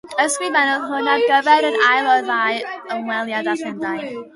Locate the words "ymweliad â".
2.99-3.61